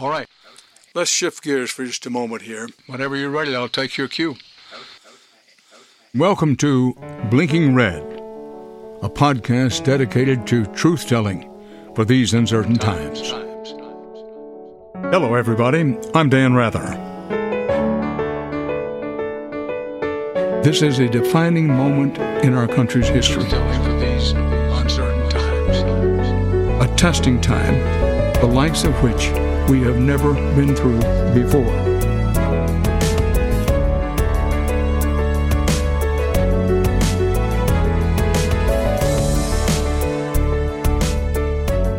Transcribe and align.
All 0.00 0.10
right. 0.10 0.28
Let's 0.94 1.10
shift 1.10 1.42
gears 1.42 1.72
for 1.72 1.84
just 1.84 2.06
a 2.06 2.10
moment 2.10 2.42
here. 2.42 2.68
Whenever 2.86 3.16
you're 3.16 3.30
ready, 3.30 3.56
I'll 3.56 3.68
take 3.68 3.96
your 3.96 4.06
cue. 4.06 4.36
Welcome 6.14 6.54
to 6.56 6.94
Blinking 7.30 7.74
Red, 7.74 8.04
a 9.02 9.08
podcast 9.08 9.82
dedicated 9.82 10.46
to 10.46 10.66
truth 10.66 11.08
telling 11.08 11.50
for 11.96 12.04
these 12.04 12.32
uncertain 12.32 12.76
times. 12.76 13.30
Hello, 15.10 15.34
everybody. 15.34 15.98
I'm 16.14 16.28
Dan 16.28 16.54
Rather. 16.54 16.78
This 20.62 20.82
is 20.82 21.00
a 21.00 21.08
defining 21.08 21.66
moment 21.66 22.18
in 22.44 22.54
our 22.54 22.68
country's 22.68 23.08
history. 23.08 23.42
A 26.80 26.94
testing 26.96 27.40
time, 27.40 27.74
the 28.40 28.46
likes 28.46 28.84
of 28.84 28.94
which 29.02 29.32
we 29.68 29.82
have 29.82 29.98
never 29.98 30.32
been 30.54 30.74
through 30.74 30.98
before. 31.34 31.64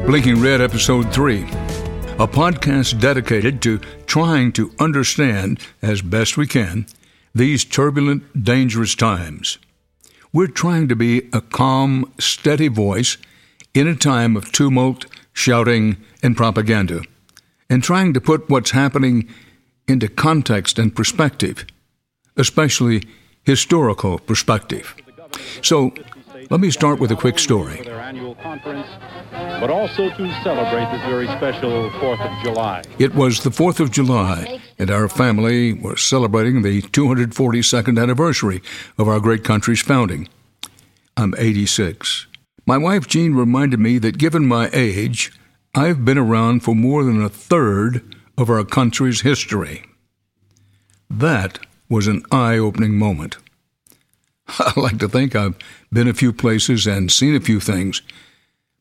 Blinking 0.07 0.41
Red, 0.41 0.59
Episode 0.59 1.13
3, 1.13 1.43
a 1.43 2.27
podcast 2.27 2.99
dedicated 2.99 3.61
to 3.61 3.77
trying 4.07 4.51
to 4.53 4.71
understand, 4.79 5.59
as 5.83 6.01
best 6.01 6.35
we 6.35 6.47
can, 6.47 6.87
these 7.35 7.63
turbulent, 7.63 8.43
dangerous 8.43 8.95
times. 8.95 9.59
We're 10.33 10.47
trying 10.47 10.87
to 10.87 10.95
be 10.95 11.29
a 11.31 11.41
calm, 11.41 12.11
steady 12.19 12.69
voice 12.69 13.17
in 13.75 13.87
a 13.87 13.95
time 13.95 14.35
of 14.35 14.51
tumult, 14.51 15.05
shouting, 15.31 15.97
and 16.23 16.35
propaganda, 16.35 17.03
and 17.69 17.83
trying 17.83 18.13
to 18.13 18.21
put 18.21 18.49
what's 18.49 18.71
happening 18.71 19.29
into 19.87 20.07
context 20.07 20.79
and 20.79 20.95
perspective, 20.95 21.65
especially 22.37 23.03
historical 23.43 24.19
perspective. 24.19 24.95
So, 25.61 25.93
let 26.49 26.59
me 26.59 26.71
start 26.71 26.99
with 26.99 27.11
a 27.11 27.15
quick 27.15 27.37
story. 27.37 27.81
their 27.81 27.99
annual 27.99 28.33
conference, 28.35 28.87
but 29.31 29.69
also 29.69 30.09
to 30.09 30.41
celebrate 30.41 30.91
this 30.91 31.05
very 31.05 31.27
special 31.27 31.89
4th 31.91 32.21
of 32.21 32.43
July. 32.43 32.81
It 32.97 33.13
was 33.13 33.43
the 33.43 33.51
4th 33.51 33.79
of 33.79 33.91
July, 33.91 34.59
and 34.79 34.89
our 34.89 35.07
family 35.07 35.73
was 35.73 36.01
celebrating 36.01 36.61
the 36.61 36.81
242nd 36.81 38.01
anniversary 38.01 38.61
of 38.97 39.07
our 39.07 39.19
great 39.19 39.43
country's 39.43 39.81
founding. 39.81 40.27
I'm 41.15 41.35
86. 41.37 42.25
My 42.65 42.77
wife 42.77 43.07
Jean 43.07 43.35
reminded 43.35 43.79
me 43.79 43.99
that 43.99 44.17
given 44.17 44.47
my 44.47 44.69
age, 44.73 45.31
I've 45.75 46.03
been 46.03 46.17
around 46.17 46.61
for 46.61 46.73
more 46.73 47.03
than 47.03 47.21
a 47.21 47.29
third 47.29 48.15
of 48.37 48.49
our 48.49 48.63
country's 48.63 49.21
history. 49.21 49.83
That 51.09 51.59
was 51.89 52.07
an 52.07 52.23
eye 52.31 52.57
opening 52.57 52.97
moment. 52.97 53.37
I 54.47 54.73
like 54.75 54.97
to 54.99 55.07
think 55.07 55.35
I've 55.35 55.55
been 55.91 56.07
a 56.07 56.13
few 56.13 56.33
places 56.33 56.87
and 56.87 57.11
seen 57.11 57.35
a 57.35 57.39
few 57.39 57.59
things, 57.59 58.01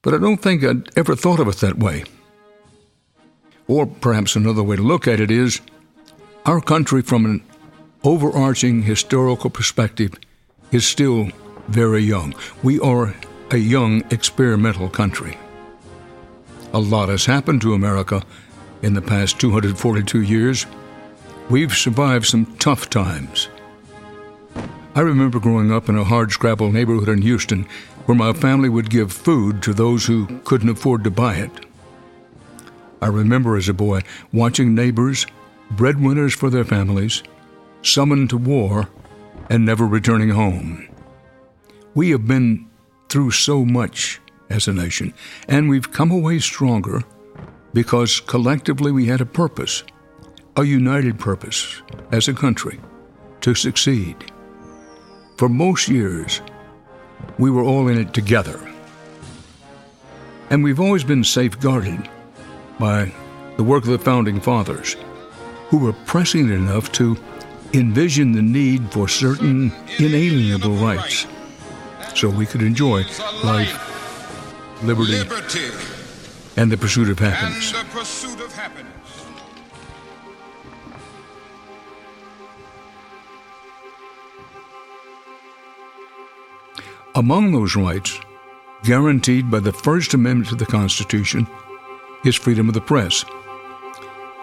but 0.00 0.14
I 0.14 0.18
don't 0.18 0.38
think 0.38 0.64
I'd 0.64 0.88
ever 0.96 1.14
thought 1.14 1.40
of 1.40 1.48
it 1.48 1.56
that 1.56 1.78
way. 1.78 2.04
Or 3.66 3.84
perhaps 3.84 4.34
another 4.34 4.62
way 4.62 4.76
to 4.76 4.82
look 4.82 5.06
at 5.06 5.20
it 5.20 5.30
is 5.30 5.60
our 6.46 6.62
country, 6.62 7.02
from 7.02 7.26
an 7.26 7.42
overarching 8.02 8.82
historical 8.82 9.50
perspective, 9.50 10.14
is 10.72 10.86
still 10.86 11.28
very 11.68 12.02
young. 12.02 12.34
We 12.62 12.80
are 12.80 13.14
a 13.50 13.58
young 13.58 14.04
experimental 14.10 14.88
country. 14.88 15.36
A 16.74 16.78
lot 16.78 17.08
has 17.08 17.24
happened 17.24 17.62
to 17.62 17.72
America 17.72 18.22
in 18.82 18.92
the 18.92 19.00
past 19.00 19.40
242 19.40 20.22
years. 20.22 20.66
We've 21.48 21.72
survived 21.72 22.26
some 22.26 22.56
tough 22.56 22.90
times. 22.90 23.48
I 24.94 25.00
remember 25.00 25.40
growing 25.40 25.72
up 25.72 25.88
in 25.88 25.96
a 25.96 26.04
hardscrabble 26.04 26.72
neighborhood 26.72 27.08
in 27.08 27.22
Houston 27.22 27.66
where 28.04 28.16
my 28.16 28.32
family 28.34 28.68
would 28.68 28.90
give 28.90 29.12
food 29.12 29.62
to 29.62 29.72
those 29.72 30.04
who 30.04 30.26
couldn't 30.44 30.68
afford 30.68 31.04
to 31.04 31.10
buy 31.10 31.36
it. 31.36 31.50
I 33.00 33.06
remember 33.06 33.56
as 33.56 33.68
a 33.68 33.74
boy 33.74 34.02
watching 34.32 34.74
neighbors, 34.74 35.26
breadwinners 35.70 36.34
for 36.34 36.50
their 36.50 36.64
families, 36.64 37.22
summoned 37.82 38.30
to 38.30 38.36
war 38.36 38.88
and 39.48 39.64
never 39.64 39.86
returning 39.86 40.30
home. 40.30 40.88
We 41.94 42.10
have 42.10 42.26
been 42.26 42.68
through 43.08 43.30
so 43.30 43.64
much 43.64 44.20
as 44.50 44.68
a 44.68 44.72
nation, 44.72 45.12
and 45.48 45.68
we've 45.68 45.92
come 45.92 46.10
away 46.10 46.38
stronger 46.38 47.02
because 47.72 48.20
collectively 48.20 48.90
we 48.90 49.06
had 49.06 49.20
a 49.20 49.26
purpose, 49.26 49.84
a 50.56 50.64
united 50.64 51.18
purpose 51.18 51.82
as 52.12 52.28
a 52.28 52.34
country 52.34 52.80
to 53.40 53.54
succeed. 53.54 54.16
For 55.36 55.48
most 55.48 55.88
years, 55.88 56.40
we 57.38 57.50
were 57.50 57.62
all 57.62 57.88
in 57.88 57.98
it 57.98 58.12
together. 58.12 58.60
And 60.50 60.64
we've 60.64 60.80
always 60.80 61.04
been 61.04 61.24
safeguarded 61.24 62.08
by 62.78 63.12
the 63.56 63.62
work 63.64 63.84
of 63.84 63.90
the 63.90 63.98
Founding 63.98 64.40
Fathers, 64.40 64.96
who 65.68 65.78
were 65.78 65.92
prescient 65.92 66.50
enough 66.50 66.90
to 66.92 67.16
envision 67.74 68.32
the 68.32 68.42
need 68.42 68.90
for 68.90 69.08
certain 69.08 69.70
inalienable 69.98 70.76
rights 70.76 71.26
so 72.14 72.28
we 72.28 72.46
could 72.46 72.62
enjoy 72.62 73.04
life, 73.44 73.97
liberty, 74.82 75.18
liberty 75.18 75.70
and 76.56 76.70
the 76.70 76.76
pursuit 76.76 77.08
of 77.08 77.18
happiness. 77.18 77.72
the 77.72 77.84
pursuit 77.90 78.40
of 78.40 78.52
happiness. 78.52 78.92
Among 87.14 87.52
those 87.52 87.74
rights, 87.74 88.20
guaranteed 88.84 89.50
by 89.50 89.58
the 89.60 89.72
First 89.72 90.14
Amendment 90.14 90.50
to 90.50 90.54
the 90.54 90.66
Constitution, 90.66 91.48
is 92.24 92.36
freedom 92.36 92.68
of 92.68 92.74
the 92.74 92.80
press. 92.80 93.24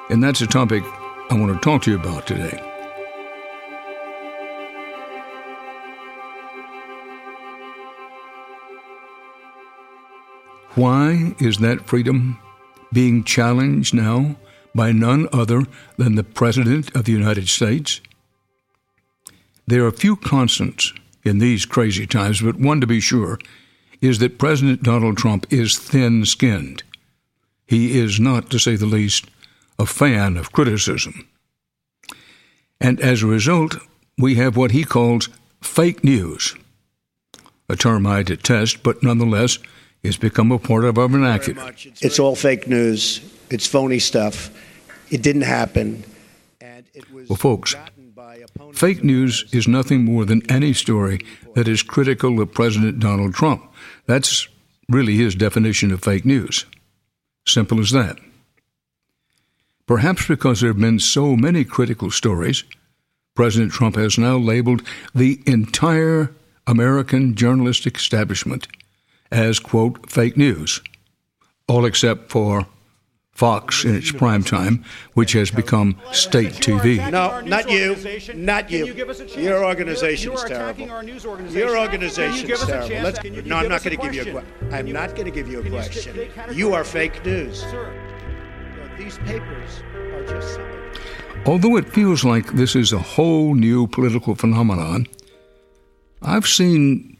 And 0.09 0.23
that's 0.23 0.41
a 0.41 0.47
topic 0.47 0.84
I 1.29 1.35
want 1.35 1.53
to 1.53 1.59
talk 1.59 1.84
to 1.84 1.91
you 1.91 1.97
about 1.97 2.28
today. 2.28 2.75
Why 10.75 11.36
is 11.40 11.59
that 11.59 11.88
freedom 11.88 12.38
being 12.91 13.24
challenged 13.24 13.94
now 13.94 14.36
by 14.75 14.91
none 14.91 15.30
other 15.31 15.63
than 15.96 16.16
the 16.16 16.24
President 16.24 16.94
of 16.94 17.06
the 17.06 17.13
United 17.13 17.47
States? 17.47 18.02
There 19.66 19.85
are 19.85 19.91
few 19.91 20.18
constants 20.18 20.94
in 21.24 21.40
these 21.40 21.66
crazy 21.66 22.06
times, 22.06 22.41
but 22.41 22.59
one 22.59 22.81
to 22.81 22.88
be 22.88 23.00
sure 23.00 23.40
is 24.02 24.19
that 24.19 24.38
President 24.38 24.84
Donald 24.84 25.18
Trump 25.18 25.47
is 25.50 25.78
thin 25.78 26.25
skinned. 26.25 26.84
He 27.66 27.97
is 27.97 28.20
not, 28.20 28.50
to 28.50 28.59
say 28.59 28.76
the 28.76 28.85
least, 28.85 29.28
a 29.79 29.85
fan 29.85 30.35
of 30.35 30.52
criticism. 30.52 31.26
And 32.82 33.00
as 33.00 33.23
a 33.23 33.28
result, 33.28 33.78
we 34.17 34.35
have 34.35 34.58
what 34.58 34.72
he 34.72 34.84
calls 34.84 35.29
fake 35.61 36.03
news, 36.03 36.53
a 37.70 37.78
term 37.78 38.05
I 38.05 38.23
detest, 38.23 38.84
but 38.84 39.02
nonetheless 39.02 39.58
has 40.05 40.17
become 40.17 40.52
a 40.52 40.59
part 40.59 40.85
of 40.85 40.97
our 40.97 41.07
vernacular. 41.07 41.73
It's 42.02 42.19
all 42.19 42.35
fake 42.35 42.67
news. 42.67 43.22
It's 43.49 43.67
phony 43.67 43.99
stuff. 43.99 44.49
It 45.11 45.22
didn't 45.22 45.43
happen. 45.43 46.03
And 46.61 46.85
it 46.93 47.11
was 47.11 47.29
Well, 47.29 47.37
folks, 47.37 47.73
gotten 47.73 48.11
by 48.11 48.37
opponents 48.37 48.79
Fake 48.79 49.03
news 49.03 49.46
is 49.52 49.67
nothing 49.67 50.03
more 50.03 50.25
than 50.25 50.49
any 50.49 50.73
story 50.73 51.19
that 51.53 51.67
is 51.67 51.84
critical 51.84 52.41
of 52.41 52.53
President 52.53 52.99
Donald 52.99 53.34
Trump. 53.34 53.63
That's 54.05 54.47
really 54.90 55.16
his 55.16 55.35
definition 55.35 55.91
of 55.91 56.03
fake 56.03 56.25
news. 56.25 56.66
Simple 57.47 57.79
as 57.79 57.91
that. 57.91 58.17
Perhaps 59.85 60.28
because 60.28 60.61
there 60.61 60.72
have 60.72 60.79
been 60.79 60.99
so 60.99 61.35
many 61.35 61.63
critical 61.63 62.09
stories, 62.09 62.63
President 63.35 63.72
Trump 63.72 63.96
has 63.96 64.17
now 64.17 64.37
labeled 64.37 64.81
the 65.13 65.41
entire 65.46 66.34
American 66.66 67.35
journalistic 67.35 67.97
establishment 67.97 68.67
as, 69.32 69.60
quote, 69.60 70.10
fake 70.10 70.38
news. 70.38 70.82
all 71.68 71.86
except 71.86 72.30
for 72.30 72.68
Fox 73.32 73.84
in 73.84 73.96
its 73.96 74.14
prime 74.14 74.44
time, 74.44 74.86
which 75.14 75.34
has 75.34 75.52
become 75.52 76.00
state 76.14 76.54
TV. 76.54 76.98
No, 77.12 77.42
not 77.42 77.70
you. 77.70 77.98
Not 78.34 78.72
you. 78.72 78.86
Your 79.38 79.66
organization 79.66 80.32
is 80.32 80.44
terrible. 80.46 80.88
Your 81.50 81.78
organization 81.78 82.50
is 82.50 82.66
terrible. 82.66 83.04
Let's, 83.04 83.22
no, 83.46 83.58
I'm 83.58 83.68
not 83.68 83.84
going 83.84 83.98
to 83.98 84.02
give 84.02 84.16
you 84.16 84.22
a 84.22 84.32
question. 84.32 84.74
I'm 84.74 84.90
not 84.90 85.16
going 85.16 85.26
to 85.26 85.32
give 85.32 85.50
you 85.50 85.60
a 85.60 85.70
question. 85.70 86.30
You 86.54 86.74
are 86.74 86.86
fake 86.86 87.26
news. 87.26 87.66
These 88.98 89.18
papers 89.18 89.84
are 90.14 90.24
just. 90.26 90.58
Although 91.46 91.76
it 91.76 91.90
feels 91.90 92.24
like 92.24 92.54
this 92.54 92.74
is 92.74 92.94
a 92.94 93.00
whole 93.00 93.54
new 93.54 93.86
political 93.88 94.36
phenomenon, 94.36 95.08
I've 96.22 96.48
seen 96.48 97.15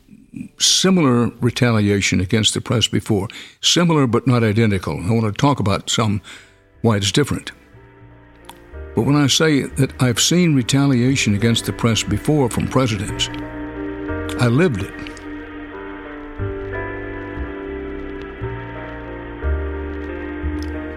similar 0.58 1.28
retaliation 1.42 2.20
against 2.20 2.54
the 2.54 2.62
press 2.62 2.88
before, 2.88 3.28
similar 3.62 4.08
but 4.08 4.28
not 4.28 4.44
identical. 4.44 5.00
I 5.02 5.12
want 5.12 5.26
to 5.26 5.32
talk 5.32 5.60
about 5.60 5.90
some 5.90 6.22
why 6.82 6.98
it's 6.98 7.12
different. 7.12 7.52
But 8.96 9.04
when 9.04 9.16
I 9.16 9.28
say 9.28 9.64
that 9.64 10.02
I've 10.02 10.20
seen 10.20 10.56
retaliation 10.56 11.36
against 11.36 11.66
the 11.66 11.74
press 11.74 12.04
before 12.04 12.50
from 12.50 12.68
presidents, 12.68 13.28
I 14.42 14.48
lived 14.48 14.84
it. 14.84 14.94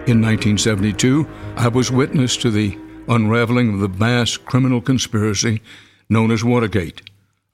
In 0.07 0.21
1972, 0.21 1.27
I 1.55 1.67
was 1.67 1.91
witness 1.91 2.35
to 2.37 2.49
the 2.49 2.77
unraveling 3.07 3.73
of 3.73 3.79
the 3.81 3.87
vast 3.87 4.45
criminal 4.45 4.81
conspiracy 4.81 5.61
known 6.09 6.31
as 6.31 6.43
Watergate 6.43 7.08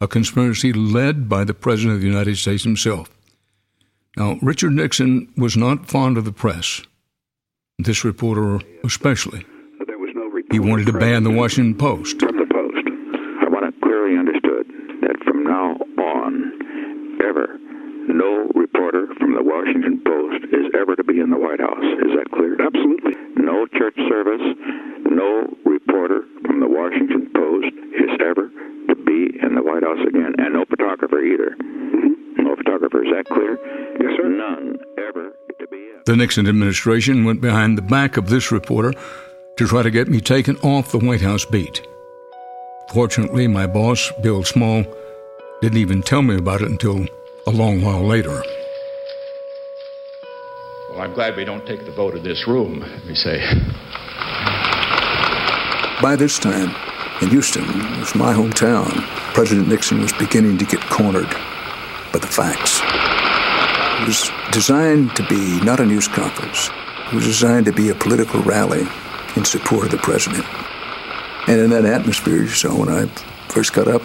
a 0.05 0.07
conspiracy 0.07 0.71
led 0.71 1.27
by 1.27 1.43
the 1.43 1.53
President 1.53 1.95
of 1.95 2.01
the 2.01 2.07
United 2.07 2.37
States 2.37 2.63
himself. 2.63 3.09
Now, 4.15 4.37
Richard 4.39 4.71
Nixon 4.73 5.33
was 5.35 5.57
not 5.57 5.89
fond 5.89 6.17
of 6.17 6.25
the 6.25 6.31
press, 6.31 6.83
this 7.79 8.05
reporter 8.05 8.59
especially. 8.83 9.43
He 10.51 10.59
wanted 10.59 10.85
to 10.85 10.93
ban 10.93 11.23
the 11.23 11.31
Washington 11.31 11.75
Post. 11.75 12.19
From 12.19 12.37
the 12.37 12.45
Post. 12.45 12.85
I 13.41 13.49
want 13.49 13.65
it 13.65 13.73
clearly 13.81 14.15
understood 14.15 14.67
that 15.01 15.17
from 15.25 15.43
now 15.43 15.73
on, 15.97 16.53
ever, 17.25 17.57
no 18.07 18.47
reporter 18.53 19.07
from 19.17 19.33
the 19.33 19.43
Washington 19.43 19.99
Post 20.05 20.45
is 20.53 20.69
ever 20.79 20.95
to 20.95 21.03
be 21.03 21.19
in 21.19 21.31
the 21.31 21.41
White 21.41 21.59
House. 21.59 21.83
Is 22.05 22.13
that 22.15 22.29
clear? 22.31 22.61
Absolutely. 22.61 23.17
No 23.41 23.65
church 23.73 23.97
service, 24.07 24.45
no 25.09 25.49
reporter 25.65 26.21
from 26.45 26.59
the 26.59 26.69
Washington 26.69 27.27
Post 27.33 27.73
is 27.97 28.13
ever 28.21 28.51
be 29.05 29.37
in 29.41 29.55
the 29.55 29.61
White 29.61 29.83
House 29.83 30.01
again, 30.07 30.33
and 30.37 30.53
no 30.53 30.65
photographer 30.65 31.21
either. 31.21 31.55
Mm-hmm. 31.61 32.43
No 32.43 32.55
photographer. 32.55 33.03
Is 33.05 33.11
that 33.13 33.25
clear? 33.25 33.57
Yes, 34.01 34.17
sir. 34.17 34.27
None 34.27 34.77
ever 34.97 35.31
to 35.59 35.67
be. 35.67 35.77
In. 35.77 35.94
The 36.05 36.15
Nixon 36.15 36.47
administration 36.47 37.25
went 37.25 37.41
behind 37.41 37.79
the 37.79 37.81
back 37.81 38.15
of 38.15 38.29
this 38.29 38.51
reporter 38.51 38.93
to 39.57 39.67
try 39.67 39.81
to 39.81 39.89
get 39.89 40.07
me 40.07 40.21
taken 40.21 40.55
off 40.57 40.91
the 40.91 40.99
White 40.99 41.21
House 41.21 41.45
beat. 41.45 41.81
Fortunately, 42.93 43.47
my 43.47 43.65
boss, 43.65 44.11
Bill 44.21 44.43
Small, 44.43 44.85
didn't 45.61 45.79
even 45.79 46.03
tell 46.03 46.21
me 46.21 46.35
about 46.35 46.61
it 46.61 46.69
until 46.69 47.07
a 47.47 47.49
long 47.49 47.81
while 47.81 48.05
later. 48.05 48.43
Well, 50.91 51.01
I'm 51.01 51.13
glad 51.15 51.37
we 51.37 51.43
don't 51.43 51.65
take 51.65 51.85
the 51.85 51.91
vote 51.91 52.13
of 52.13 52.21
this 52.21 52.47
room, 52.47 52.85
we 53.07 53.15
say. 53.15 53.39
By 56.03 56.15
this 56.15 56.37
time, 56.37 56.69
in 57.23 57.29
Houston, 57.29 57.63
it 57.63 57.99
was 57.99 58.13
my 58.13 58.31
hometown, 58.31 58.91
President 59.33 59.67
Nixon 59.69 60.01
was 60.01 60.13
beginning 60.13 60.59
to 60.59 60.65
get 60.65 60.81
cornered 60.81 61.31
by 62.13 62.19
the 62.19 62.27
facts. 62.27 62.84
It 64.05 64.09
was 64.09 64.29
designed 64.51 65.15
to 65.15 65.23
be 65.23 65.59
not 65.61 65.79
a 65.79 65.85
news 65.85 66.07
conference. 66.07 66.69
It 67.07 67.13
was 67.15 67.25
designed 67.25 67.65
to 67.65 67.71
be 67.71 67.89
a 67.89 67.95
political 67.95 68.39
rally 68.43 68.85
in 69.35 69.43
support 69.43 69.85
of 69.85 69.89
the 69.89 69.97
president. 69.97 70.45
And 71.47 71.59
in 71.59 71.71
that 71.71 71.85
atmosphere, 71.85 72.37
you 72.37 72.47
saw 72.49 72.77
when 72.77 72.87
I 72.87 73.07
first 73.49 73.73
got 73.73 73.87
up, 73.87 74.03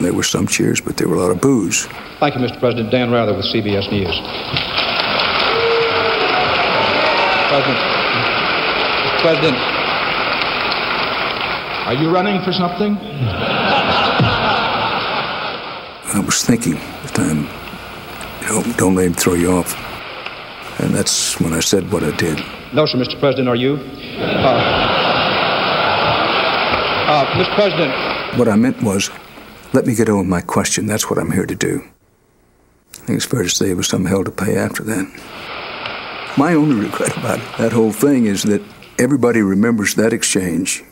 there 0.00 0.12
were 0.12 0.22
some 0.22 0.46
cheers, 0.46 0.82
but 0.82 0.98
there 0.98 1.08
were 1.08 1.16
a 1.16 1.20
lot 1.20 1.30
of 1.30 1.40
boos. 1.40 1.86
Thank 2.20 2.34
you, 2.34 2.42
Mr. 2.42 2.60
President. 2.60 2.90
Dan 2.90 3.10
Rather 3.10 3.34
with 3.34 3.46
CBS 3.46 3.90
News. 3.90 4.20
President, 7.48 7.78
President, 9.22 9.56
are 11.86 11.94
you 11.94 12.10
running 12.10 12.42
for 12.44 12.52
something? 12.52 12.98
I 16.12 16.20
was 16.22 16.44
thinking 16.44 16.76
at 16.76 17.02
the 17.04 17.08
time, 17.14 17.48
know, 18.48 18.62
don't 18.76 18.94
let 18.94 19.06
him 19.06 19.14
throw 19.14 19.34
you 19.34 19.52
off. 19.52 19.74
And 20.80 20.94
that's 20.94 21.40
when 21.40 21.52
I 21.52 21.60
said 21.60 21.92
what 21.92 22.02
I 22.04 22.14
did. 22.16 22.38
No, 22.72 22.86
sir, 22.86 22.98
Mr. 22.98 23.18
President, 23.18 23.48
are 23.48 23.56
you? 23.56 23.74
Uh, 23.74 24.48
uh, 27.08 27.26
Mr. 27.26 27.54
President. 27.54 28.38
What 28.38 28.48
I 28.48 28.56
meant 28.56 28.82
was, 28.82 29.10
let 29.72 29.86
me 29.86 29.94
get 29.94 30.08
on 30.08 30.18
with 30.18 30.28
my 30.28 30.40
question. 30.40 30.86
That's 30.86 31.10
what 31.10 31.18
I'm 31.18 31.32
here 31.32 31.46
to 31.46 31.54
do. 31.54 31.82
I 32.94 32.96
think 33.08 33.16
it's 33.16 33.26
fair 33.26 33.42
to 33.42 33.48
say 33.50 33.70
it 33.70 33.76
was 33.76 33.88
some 33.88 34.04
hell 34.04 34.24
to 34.24 34.30
pay 34.30 34.56
after 34.56 34.82
that. 34.84 36.34
My 36.36 36.54
only 36.54 36.76
regret 36.76 37.16
about 37.16 37.40
that 37.58 37.72
whole 37.72 37.92
thing 37.92 38.26
is 38.26 38.42
that 38.44 38.62
everybody 38.98 39.42
remembers 39.42 39.94
that 39.96 40.12
exchange 40.12 40.84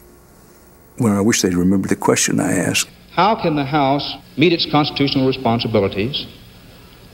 well, 0.98 1.16
I 1.16 1.20
wish 1.20 1.42
they'd 1.42 1.54
remember 1.54 1.88
the 1.88 1.96
question 1.96 2.40
I 2.40 2.52
asked. 2.52 2.88
How 3.12 3.34
can 3.40 3.56
the 3.56 3.64
House 3.64 4.14
meet 4.36 4.52
its 4.52 4.66
constitutional 4.70 5.26
responsibilities 5.26 6.26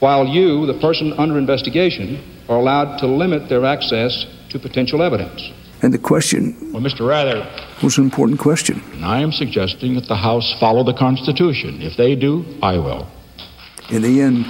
while 0.02 0.26
you, 0.26 0.66
the 0.66 0.80
person 0.80 1.12
under 1.12 1.38
investigation, 1.38 2.20
are 2.48 2.56
allowed 2.56 2.98
to 2.98 3.06
limit 3.06 3.48
their 3.48 3.64
access 3.64 4.26
to 4.48 4.58
potential 4.58 5.00
evidence? 5.00 5.52
And 5.80 5.94
the 5.94 5.98
question 5.98 6.56
well, 6.72 6.82
Mr. 6.82 7.08
Rather, 7.08 7.46
was 7.84 7.98
an 7.98 8.04
important 8.04 8.40
question. 8.40 8.82
I 9.00 9.20
am 9.20 9.30
suggesting 9.30 9.94
that 9.94 10.08
the 10.08 10.16
House 10.16 10.56
follow 10.58 10.82
the 10.82 10.92
Constitution. 10.92 11.80
If 11.80 11.96
they 11.96 12.16
do, 12.16 12.44
I 12.60 12.78
will. 12.78 13.06
In 13.90 14.02
the 14.02 14.20
end, 14.20 14.46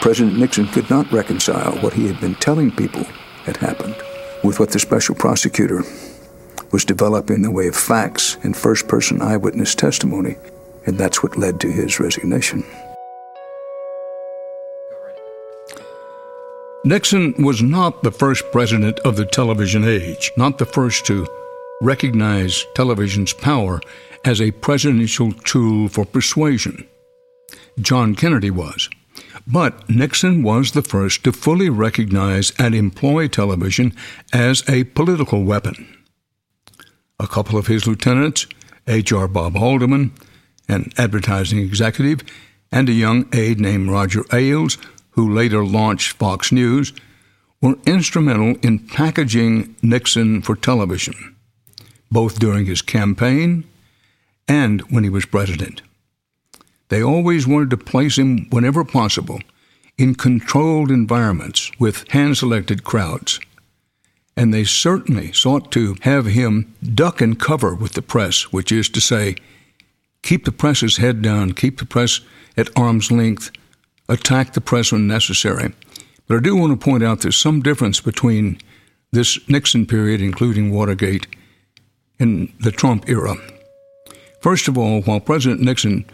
President 0.00 0.38
Nixon 0.38 0.66
could 0.66 0.90
not 0.90 1.10
reconcile 1.12 1.76
what 1.82 1.92
he 1.92 2.08
had 2.08 2.20
been 2.20 2.34
telling 2.34 2.72
people 2.72 3.04
had 3.44 3.58
happened 3.58 3.94
with 4.42 4.58
what 4.58 4.70
the 4.70 4.80
special 4.80 5.14
prosecutor 5.14 5.84
was 6.72 6.84
developing 6.84 7.36
in 7.36 7.42
the 7.42 7.50
way 7.52 7.68
of 7.68 7.76
facts 7.76 8.38
and 8.42 8.56
first 8.56 8.88
person 8.88 9.22
eyewitness 9.22 9.76
testimony, 9.76 10.34
and 10.84 10.98
that's 10.98 11.22
what 11.22 11.38
led 11.38 11.60
to 11.60 11.70
his 11.70 12.00
resignation. 12.00 12.64
Nixon 16.86 17.34
was 17.42 17.60
not 17.62 18.04
the 18.04 18.12
first 18.12 18.44
president 18.52 19.00
of 19.00 19.16
the 19.16 19.26
television 19.26 19.82
age, 19.82 20.30
not 20.36 20.58
the 20.58 20.64
first 20.64 21.04
to 21.06 21.26
recognize 21.82 22.64
television's 22.76 23.32
power 23.32 23.80
as 24.24 24.40
a 24.40 24.52
presidential 24.52 25.32
tool 25.32 25.88
for 25.88 26.04
persuasion. 26.04 26.86
John 27.80 28.14
Kennedy 28.14 28.52
was. 28.52 28.88
But 29.48 29.90
Nixon 29.90 30.44
was 30.44 30.70
the 30.70 30.82
first 30.82 31.24
to 31.24 31.32
fully 31.32 31.70
recognize 31.70 32.52
and 32.56 32.72
employ 32.72 33.26
television 33.26 33.92
as 34.32 34.62
a 34.68 34.84
political 34.84 35.42
weapon 35.42 35.92
a 37.18 37.26
couple 37.26 37.58
of 37.58 37.66
his 37.66 37.86
lieutenants, 37.86 38.46
H.R. 38.86 39.26
Bob 39.26 39.54
Haldeman, 39.54 40.12
an 40.68 40.92
advertising 40.98 41.58
executive, 41.58 42.20
and 42.70 42.88
a 42.88 42.92
young 42.92 43.26
aide 43.32 43.58
named 43.58 43.90
Roger 43.90 44.22
Ailes, 44.32 44.76
who 45.16 45.34
later 45.34 45.64
launched 45.64 46.12
Fox 46.12 46.52
News, 46.52 46.92
were 47.60 47.76
instrumental 47.86 48.54
in 48.62 48.78
packaging 48.78 49.74
Nixon 49.82 50.42
for 50.42 50.54
television, 50.54 51.34
both 52.10 52.38
during 52.38 52.66
his 52.66 52.82
campaign 52.82 53.64
and 54.46 54.82
when 54.82 55.02
he 55.02 55.10
was 55.10 55.26
president. 55.26 55.82
They 56.88 57.02
always 57.02 57.48
wanted 57.48 57.70
to 57.70 57.76
place 57.76 58.16
him, 58.16 58.46
whenever 58.50 58.84
possible, 58.84 59.40
in 59.98 60.14
controlled 60.14 60.92
environments 60.92 61.72
with 61.80 62.08
hand 62.12 62.36
selected 62.36 62.84
crowds 62.84 63.40
and 64.36 64.52
they 64.52 64.64
certainly 64.64 65.32
sought 65.32 65.72
to 65.72 65.96
have 66.02 66.26
him 66.26 66.74
duck 66.94 67.20
and 67.20 67.40
cover 67.40 67.74
with 67.74 67.92
the 67.92 68.02
press, 68.02 68.52
which 68.52 68.70
is 68.70 68.88
to 68.90 69.00
say, 69.00 69.34
keep 70.22 70.44
the 70.44 70.52
press's 70.52 70.98
head 70.98 71.22
down, 71.22 71.52
keep 71.52 71.78
the 71.78 71.86
press 71.86 72.20
at 72.56 72.68
arm's 72.78 73.10
length, 73.10 73.50
attack 74.08 74.52
the 74.52 74.60
press 74.60 74.92
when 74.92 75.06
necessary. 75.06 75.72
But 76.26 76.38
I 76.38 76.40
do 76.40 76.56
want 76.56 76.78
to 76.78 76.84
point 76.84 77.02
out 77.02 77.20
there's 77.20 77.38
some 77.38 77.62
difference 77.62 78.00
between 78.00 78.58
this 79.12 79.38
Nixon 79.48 79.86
period, 79.86 80.20
including 80.20 80.72
Watergate, 80.72 81.26
and 82.18 82.52
the 82.60 82.72
Trump 82.72 83.08
era. 83.08 83.36
First 84.40 84.68
of 84.68 84.78
all, 84.78 85.02
while 85.02 85.20
President 85.20 85.60
Nixon 85.60 86.04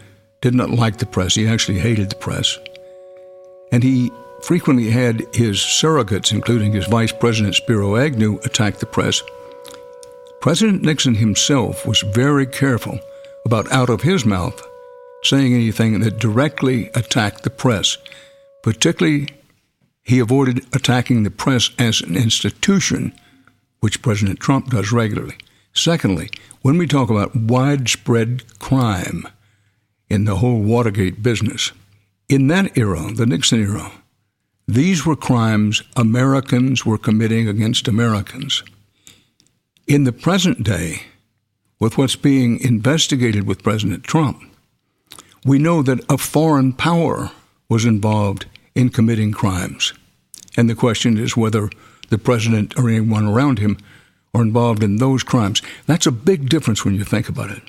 did 0.41 0.53
not 0.53 0.69
like 0.69 0.97
the 0.97 1.05
press, 1.05 1.35
he 1.35 1.47
actually 1.47 1.79
hated 1.79 2.09
the 2.09 2.15
press. 2.15 2.57
And 3.71 3.83
he 3.83 4.11
frequently 4.43 4.89
had 4.89 5.25
his 5.33 5.57
surrogates, 5.57 6.31
including 6.31 6.73
his 6.73 6.87
Vice 6.87 7.11
President 7.11 7.55
Spiro 7.55 7.95
Agnew, 7.95 8.39
attack 8.43 8.77
the 8.77 8.85
press. 8.85 9.21
President 10.41 10.81
Nixon 10.81 11.15
himself 11.15 11.87
was 11.87 12.01
very 12.01 12.45
careful 12.45 12.99
about 13.45 13.71
out 13.71 13.89
of 13.89 14.01
his 14.01 14.25
mouth 14.25 14.61
saying 15.23 15.53
anything 15.53 15.99
that 16.01 16.19
directly 16.19 16.89
attacked 16.95 17.43
the 17.43 17.49
press, 17.49 17.97
particularly 18.61 19.27
he 20.03 20.19
avoided 20.19 20.65
attacking 20.73 21.23
the 21.23 21.31
press 21.31 21.69
as 21.79 22.01
an 22.01 22.15
institution, 22.15 23.13
which 23.79 24.01
President 24.01 24.39
Trump 24.39 24.69
does 24.69 24.91
regularly. 24.91 25.37
Secondly, 25.73 26.29
when 26.61 26.77
we 26.77 26.87
talk 26.87 27.09
about 27.09 27.35
widespread 27.35 28.59
crime 28.59 29.27
in 30.09 30.25
the 30.25 30.35
whole 30.35 30.61
Watergate 30.61 31.23
business, 31.23 31.71
in 32.29 32.47
that 32.47 32.77
era, 32.77 33.11
the 33.13 33.25
Nixon 33.25 33.61
era, 33.61 33.91
these 34.67 35.05
were 35.05 35.15
crimes 35.15 35.83
Americans 35.95 36.85
were 36.85 36.97
committing 36.97 37.47
against 37.47 37.87
Americans. 37.87 38.63
In 39.87 40.05
the 40.05 40.13
present 40.13 40.63
day, 40.63 41.03
with 41.79 41.97
what's 41.97 42.15
being 42.15 42.59
investigated 42.61 43.45
with 43.45 43.63
President 43.63 44.03
Trump, 44.05 44.41
we 45.45 45.59
know 45.59 45.81
that 45.81 46.03
a 46.09 46.17
foreign 46.17 46.73
power 46.73 47.31
was 47.69 47.85
involved 47.85 48.45
in 48.75 48.89
committing 48.89 49.31
crimes. 49.31 49.93
And 50.55 50.69
the 50.69 50.75
question 50.75 51.17
is 51.17 51.35
whether 51.37 51.69
the 52.09 52.17
president 52.17 52.77
or 52.77 52.89
anyone 52.89 53.27
around 53.27 53.59
him 53.59 53.77
are 54.33 54.41
involved 54.41 54.83
in 54.83 54.97
those 54.97 55.23
crimes. 55.23 55.61
That's 55.85 56.05
a 56.05 56.11
big 56.11 56.49
difference 56.49 56.83
when 56.83 56.95
you 56.95 57.03
think 57.03 57.29
about 57.29 57.51
it. 57.51 57.63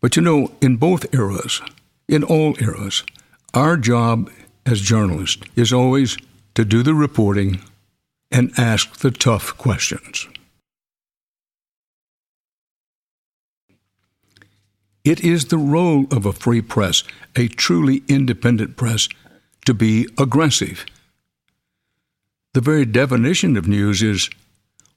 But 0.00 0.16
you 0.16 0.22
know, 0.22 0.52
in 0.60 0.76
both 0.76 1.12
eras, 1.14 1.62
in 2.08 2.22
all 2.22 2.54
eras, 2.60 3.04
our 3.54 3.76
job 3.76 4.30
as 4.66 4.80
journalists 4.80 5.42
is 5.56 5.72
always 5.72 6.16
to 6.54 6.64
do 6.64 6.82
the 6.82 6.94
reporting 6.94 7.60
and 8.30 8.52
ask 8.58 8.98
the 8.98 9.10
tough 9.10 9.56
questions. 9.56 10.28
It 15.04 15.20
is 15.20 15.46
the 15.46 15.58
role 15.58 16.06
of 16.10 16.24
a 16.24 16.32
free 16.32 16.62
press, 16.62 17.04
a 17.36 17.48
truly 17.48 18.02
independent 18.08 18.76
press, 18.76 19.06
to 19.66 19.74
be 19.74 20.08
aggressive. 20.18 20.86
The 22.54 22.62
very 22.62 22.86
definition 22.86 23.58
of 23.58 23.68
news 23.68 24.02
is 24.02 24.30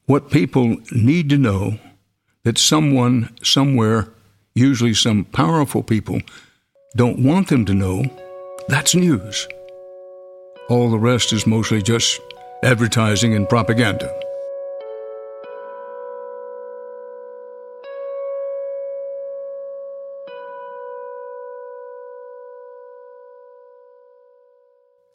what 0.06 0.32
people 0.32 0.78
need 0.94 1.30
to 1.32 1.38
know 1.38 1.80
that 2.44 2.58
someone 2.58 3.36
somewhere, 3.44 4.08
usually 4.56 4.94
some 4.94 5.26
powerful 5.26 5.84
people, 5.84 6.22
don't 6.96 7.20
want 7.20 7.50
them 7.50 7.66
to 7.66 7.74
know. 7.74 8.06
That's 8.70 8.96
news. 8.96 9.46
All 10.70 10.90
the 10.90 10.98
rest 10.98 11.34
is 11.34 11.46
mostly 11.46 11.82
just 11.82 12.22
advertising 12.64 13.36
and 13.36 13.50
propaganda. 13.50 14.27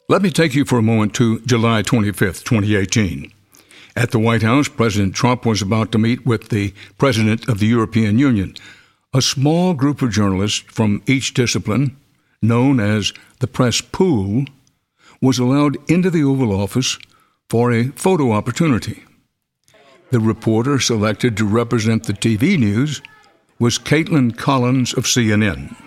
Let 0.09 0.21
me 0.21 0.31
take 0.31 0.53
you 0.53 0.65
for 0.65 0.77
a 0.77 0.83
moment 0.83 1.15
to 1.15 1.39
July 1.45 1.81
25th, 1.81 2.43
2018. 2.43 3.31
At 3.95 4.11
the 4.11 4.19
White 4.19 4.41
House, 4.41 4.67
President 4.67 5.15
Trump 5.15 5.45
was 5.45 5.61
about 5.61 5.93
to 5.93 5.97
meet 5.97 6.25
with 6.25 6.49
the 6.49 6.73
President 6.97 7.47
of 7.47 7.59
the 7.59 7.67
European 7.67 8.19
Union. 8.19 8.55
A 9.13 9.21
small 9.21 9.73
group 9.73 10.01
of 10.01 10.11
journalists 10.11 10.59
from 10.59 11.01
each 11.07 11.33
discipline, 11.33 11.95
known 12.41 12.81
as 12.81 13.13
the 13.39 13.47
press 13.47 13.79
pool, 13.79 14.43
was 15.21 15.39
allowed 15.39 15.77
into 15.89 16.09
the 16.09 16.23
Oval 16.23 16.51
Office 16.51 16.99
for 17.49 17.71
a 17.71 17.87
photo 17.91 18.33
opportunity. 18.33 19.05
The 20.11 20.19
reporter 20.19 20.79
selected 20.79 21.37
to 21.37 21.47
represent 21.47 22.03
the 22.03 22.13
TV 22.13 22.59
news 22.59 23.01
was 23.57 23.79
Kaitlan 23.79 24.35
Collins 24.35 24.93
of 24.93 25.05
CNN. 25.05 25.77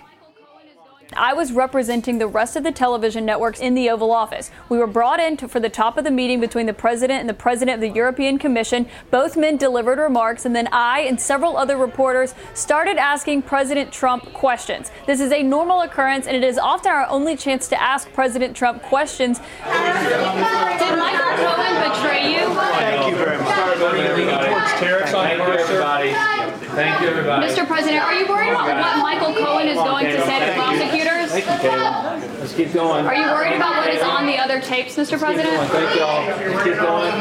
I 1.12 1.34
was 1.34 1.52
representing 1.52 2.18
the 2.18 2.26
rest 2.26 2.56
of 2.56 2.64
the 2.64 2.72
television 2.72 3.24
networks 3.24 3.60
in 3.60 3.74
the 3.74 3.88
Oval 3.90 4.10
Office. 4.10 4.50
We 4.68 4.78
were 4.78 4.88
brought 4.88 5.20
in 5.20 5.36
to, 5.36 5.48
for 5.48 5.60
the 5.60 5.68
top 5.68 5.96
of 5.96 6.04
the 6.04 6.10
meeting 6.10 6.40
between 6.40 6.66
the 6.66 6.74
president 6.74 7.20
and 7.20 7.28
the 7.28 7.34
president 7.34 7.76
of 7.76 7.80
the 7.80 7.96
European 7.96 8.38
Commission. 8.38 8.88
Both 9.10 9.36
men 9.36 9.56
delivered 9.56 9.98
remarks, 9.98 10.44
and 10.44 10.56
then 10.56 10.68
I 10.72 11.00
and 11.00 11.20
several 11.20 11.56
other 11.56 11.76
reporters 11.76 12.34
started 12.54 12.96
asking 12.96 13.42
President 13.42 13.92
Trump 13.92 14.32
questions. 14.32 14.90
This 15.06 15.20
is 15.20 15.30
a 15.32 15.42
normal 15.42 15.82
occurrence, 15.82 16.26
and 16.26 16.36
it 16.36 16.42
is 16.44 16.58
often 16.58 16.90
our 16.90 17.06
only 17.08 17.36
chance 17.36 17.68
to 17.68 17.80
ask 17.80 18.12
President 18.12 18.56
Trump 18.56 18.82
questions. 18.82 19.38
Did 19.38 20.98
Michael 20.98 21.36
Cohen 21.36 21.90
betray 21.90 22.32
you? 22.32 22.52
Thank 22.54 23.10
you 23.10 23.16
very 23.16 23.38
much. 23.38 23.54
Thank 23.54 25.38
you, 25.38 25.44
everybody. 25.44 26.35
Thank 26.76 27.00
you, 27.00 27.08
everybody. 27.08 27.46
Mr. 27.48 27.66
President, 27.66 28.04
are 28.04 28.12
you 28.12 28.28
worried 28.28 28.50
about 28.50 28.68
what 28.68 28.98
Michael 29.00 29.32
Cohen 29.32 29.66
is 29.66 29.76
going 29.76 30.04
to 30.04 30.20
say 30.26 30.44
to 30.44 30.52
prosecutors? 30.52 31.32
Thank 31.32 31.46
you, 31.46 31.70
Kayla. 31.70 32.38
Let's 32.38 32.52
keep 32.52 32.72
going. 32.74 33.06
Are 33.06 33.14
you 33.14 33.24
worried 33.32 33.56
about 33.56 33.76
what 33.78 33.94
is 33.94 34.02
on 34.02 34.26
the 34.26 34.36
other 34.36 34.60
tapes, 34.60 34.94
Mr. 34.94 35.18
President? 35.18 35.56
Thank 35.70 35.96
you 35.96 36.02
all. 36.02 36.26
Let's 36.26 36.64
keep 36.64 36.74
going. 36.74 37.12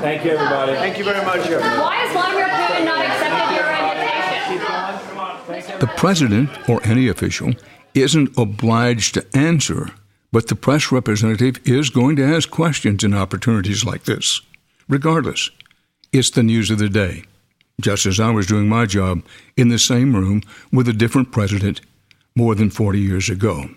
Thank 0.00 0.24
you, 0.24 0.30
everybody. 0.30 0.72
Thank 0.76 0.96
you 0.96 1.04
very 1.04 1.22
much, 1.26 1.40
everybody. 1.40 1.78
Why 1.78 1.96
has 1.96 2.12
Vladimir 2.12 2.46
Putin 2.46 2.84
not 2.86 3.04
accepted 3.04 3.54
your 3.54 3.68
invitation? 5.60 5.78
The 5.78 5.92
president 5.98 6.48
or 6.66 6.80
any 6.82 7.08
official 7.08 7.52
isn't 7.92 8.30
obliged 8.38 9.12
to 9.14 9.26
answer, 9.36 9.90
but 10.32 10.48
the 10.48 10.56
press 10.56 10.90
representative 10.90 11.60
is 11.68 11.90
going 11.90 12.16
to 12.16 12.24
ask 12.24 12.48
questions 12.50 13.04
in 13.04 13.12
opportunities 13.12 13.84
like 13.84 14.04
this. 14.04 14.40
Regardless, 14.88 15.50
it's 16.14 16.30
the 16.30 16.42
news 16.42 16.70
of 16.70 16.78
the 16.78 16.88
day 16.88 17.24
just 17.80 18.06
as 18.06 18.18
I 18.18 18.30
was 18.30 18.46
doing 18.46 18.68
my 18.68 18.86
job 18.86 19.22
in 19.56 19.68
the 19.68 19.78
same 19.78 20.16
room 20.16 20.42
with 20.72 20.88
a 20.88 20.92
different 20.92 21.30
president 21.30 21.80
more 22.34 22.54
than 22.54 22.70
40 22.70 22.98
years 23.00 23.28
ago. 23.28 23.68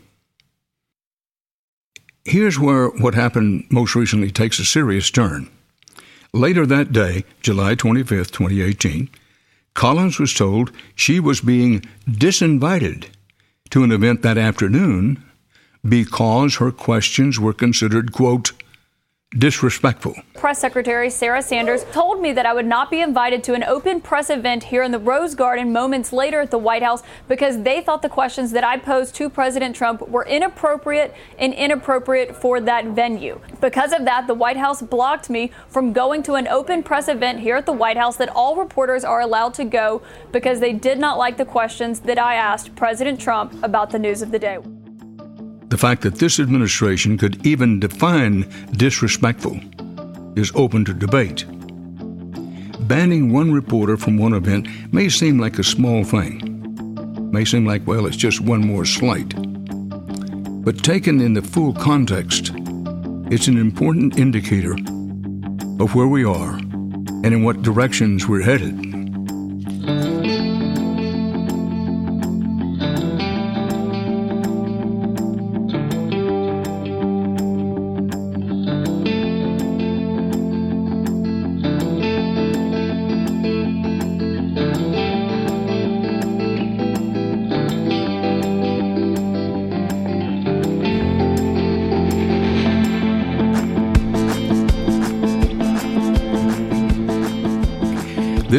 Here's 2.25 2.60
where 2.60 2.89
what 2.89 3.15
happened 3.15 3.65
most 3.70 3.96
recently 3.96 4.32
takes 4.32 4.60
a 4.60 4.65
serious 4.65 5.10
turn. 5.10 5.50
Later 6.34 6.65
that 6.65 6.91
day, 6.91 7.24
July 7.41 7.75
25, 7.75 8.32
2018, 8.32 9.10
Collins 9.74 10.20
was 10.20 10.34
told 10.34 10.72
she 10.96 11.20
was 11.20 11.41
being 11.41 11.82
disinvited 12.08 13.08
to 13.72 13.84
an 13.84 13.91
event 13.91 14.22
that 14.22 14.38
afternoon 14.38 15.24
because 15.88 16.58
her 16.58 16.72
questions 16.72 17.39
were 17.39 17.53
considered, 17.53 18.12
quote, 18.12 18.51
disrespectful. 19.38 20.15
Press 20.33 20.57
Secretary 20.57 21.09
Sarah 21.09 21.41
Sanders 21.41 21.83
told 21.91 22.19
me 22.19 22.33
that 22.33 22.48
I 22.48 22.53
would 22.53 22.65
not 22.65 22.89
be 22.89 23.01
invited 23.01 23.43
to 23.43 23.53
an 23.53 23.63
open 23.63 24.01
press 24.01 24.31
event 24.31 24.63
here 24.63 24.81
in 24.81 24.91
the 24.91 24.98
Rose 24.98 25.36
Garden 25.36 25.71
moments 25.71 26.12
later 26.12 26.41
at 26.41 26.50
the 26.50 26.57
White 26.57 26.81
House 26.81 27.03
because 27.27 27.62
they 27.62 27.81
thought 27.81 28.01
the 28.01 28.09
questions 28.09 28.51
that 28.51 28.63
I 28.63 28.77
posed 28.77 29.13
to 29.15 29.29
President 29.29 29.75
Trump 29.75 30.07
were 30.09 30.25
inappropriate 30.25 31.13
and 31.38 31.53
inappropriate 31.53 32.36
for 32.36 32.59
that 32.62 32.86
venue. 32.88 33.39
Because 33.62 33.93
of 33.93 34.03
that, 34.05 34.25
the 34.25 34.33
White 34.33 34.57
House 34.57 34.81
blocked 34.81 35.29
me 35.29 35.51
from 35.67 35.93
going 35.93 36.24
to 36.24 36.33
an 36.33 36.48
open 36.48 36.81
press 36.81 37.07
event 37.07 37.39
here 37.39 37.55
at 37.55 37.67
the 37.67 37.74
White 37.74 37.98
House 37.98 38.17
that 38.17 38.29
all 38.29 38.55
reporters 38.55 39.03
are 39.03 39.21
allowed 39.21 39.53
to 39.55 39.63
go 39.63 40.01
because 40.31 40.59
they 40.59 40.74
did 40.74 40.98
not 40.98 41.19
like 41.19 41.38
the 41.38 41.45
questions 41.45 42.00
that 42.00 42.17
I 42.17 42.33
asked 42.33 42.75
President 42.75 43.21
Trump 43.21 43.63
about 43.63 43.91
the 43.91 44.00
news 44.00 44.24
of 44.24 44.31
the 44.31 44.39
day. 44.39 44.57
The 45.70 45.78
fact 45.78 46.02
that 46.02 46.16
this 46.16 46.40
administration 46.40 47.18
could 47.18 47.46
even 47.46 47.80
define 47.80 48.50
disrespectful 48.72 49.60
is 50.36 50.52
open 50.56 50.84
to 50.86 50.94
debate. 50.94 51.46
Banning 52.88 53.32
one 53.32 53.52
reporter 53.52 53.96
from 53.96 54.18
one 54.18 54.34
event 54.34 54.68
may 54.92 55.10
seem 55.10 55.38
like 55.38 55.60
a 55.60 55.64
small 55.64 56.04
thing, 56.04 57.32
may 57.32 57.46
seem 57.46 57.68
like, 57.68 57.86
well, 57.86 58.08
it's 58.08 58.18
just 58.18 58.42
one 58.42 58.66
more 58.66 58.84
slight. 58.84 59.32
But 60.66 60.84
taken 60.84 61.22
in 61.22 61.36
the 61.36 61.44
full 61.44 61.74
context, 61.74 62.52
it's 63.32 63.48
an 63.48 63.60
important 63.60 64.18
indicator 64.18 64.74
of 65.80 65.94
where 65.94 66.08
we 66.08 66.26
are 66.26 66.56
and 66.56 67.28
in 67.28 67.44
what 67.44 67.62
directions 67.62 68.28
we're 68.28 68.42
headed. 68.42 68.88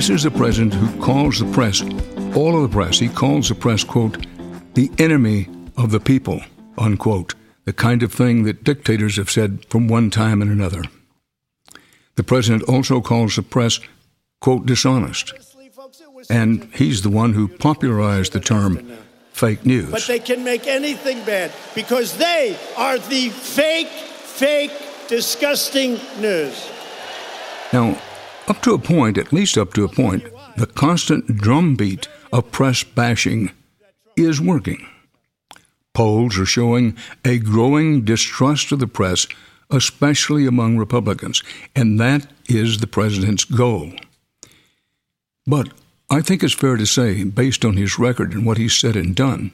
This 0.00 0.09
is 0.09 0.23
the 0.23 0.30
president 0.30 0.73
who 0.73 0.99
calls 0.99 1.40
the 1.40 1.52
press, 1.52 1.83
all 2.35 2.57
of 2.57 2.62
the 2.62 2.75
press, 2.75 2.99
he 2.99 3.11
calls 3.11 3.50
the 3.50 3.54
press, 3.54 3.85
quote, 3.85 4.26
the 4.73 4.90
enemy 4.97 5.47
of 5.76 5.90
the 5.90 6.00
people, 6.00 6.40
unquote, 6.78 7.35
the 7.66 7.75
kind 7.75 8.02
of 8.02 8.11
thing 8.11 8.45
that 8.45 8.64
dictators 8.64 9.19
have 9.19 9.30
said 9.30 9.62
from 9.66 9.88
one 9.88 10.09
time 10.09 10.40
and 10.40 10.50
another. 10.50 10.85
The 12.16 12.23
president 12.23 12.62
also 12.62 13.02
calls 13.02 13.37
the 13.37 13.42
press, 13.42 13.78
quote, 14.40 14.64
dishonest. 14.64 15.35
And 16.30 16.71
he's 16.73 17.02
the 17.02 17.11
one 17.11 17.35
who 17.35 17.47
popularized 17.47 18.33
the 18.33 18.40
term 18.40 18.97
fake 19.35 19.66
news. 19.66 19.90
But 19.90 20.07
they 20.07 20.19
can 20.19 20.42
make 20.42 20.66
anything 20.66 21.23
bad 21.26 21.52
because 21.75 22.16
they 22.16 22.57
are 22.78 22.97
the 22.97 23.28
fake 23.28 23.88
fake, 23.88 24.73
disgusting 25.09 26.00
news. 26.19 26.71
Now, 27.71 28.00
up 28.49 28.62
to 28.62 28.75
a 28.75 28.78
point, 28.78 29.18
at 29.18 29.32
least 29.32 29.56
up 29.59 29.75
to 29.75 29.85
a 29.85 29.88
point, 29.88 30.25
the 30.56 30.66
constant 30.66 31.37
drumbeat 31.38 32.09
of 32.32 32.52
press 32.52 32.82
bashing 32.82 33.50
is 34.16 34.40
working. 34.40 34.87
Polls 35.94 36.38
are 36.38 36.47
showing 36.47 36.97
a 37.25 37.38
growing 37.38 38.04
distrust 38.04 38.73
of 38.73 38.78
the 38.78 38.87
press, 38.87 39.26
especially 39.70 40.47
among 40.47 40.76
Republicans, 40.76 41.42
and 41.75 41.99
that 41.99 42.26
is 42.49 42.78
the 42.78 42.87
president's 42.87 43.44
goal. 43.44 43.92
But 45.47 45.68
I 46.11 46.20
think 46.20 46.42
it's 46.42 46.54
fair 46.54 46.76
to 46.76 46.87
say, 46.87 47.25
based 47.25 47.64
on 47.64 47.76
his 47.76 47.99
record 47.99 48.32
and 48.32 48.44
what 48.44 48.59
he's 48.59 48.76
said 48.76 48.97
and 48.97 49.14
done, 49.14 49.52